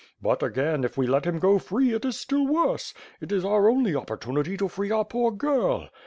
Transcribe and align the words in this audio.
But, 0.19 0.41
again, 0.41 0.83
if 0.83 0.97
we 0.97 1.05
let 1.05 1.25
him 1.25 1.37
go 1.37 1.59
free 1.59 1.93
it 1.93 2.05
is 2.05 2.19
still 2.19 2.47
worse. 2.47 2.95
It 3.21 3.31
is 3.31 3.45
our 3.45 3.69
only 3.69 3.95
opportunity 3.95 4.57
to 4.57 4.67
free 4.67 4.89
our 4.89 5.05
poor 5.05 5.29
girl. 5.29 5.89